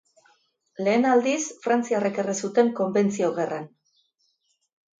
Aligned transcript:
Lehen 0.87 1.05
aldiz 1.09 1.41
frantziarrek 1.65 2.19
erre 2.25 2.35
zuten, 2.47 2.73
Konbentzio 2.81 3.31
Gerran. 3.39 3.69